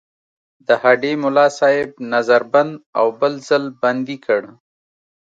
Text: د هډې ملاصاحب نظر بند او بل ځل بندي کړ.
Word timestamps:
د 0.67 0.69
هډې 0.83 1.13
ملاصاحب 1.23 1.89
نظر 2.13 2.41
بند 2.53 2.73
او 2.99 3.07
بل 3.19 3.33
ځل 3.47 3.63
بندي 3.81 4.17
کړ. 4.25 4.41